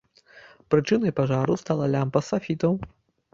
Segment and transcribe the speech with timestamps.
[0.73, 2.73] Прычынай пажару стала лямпа сафітаў.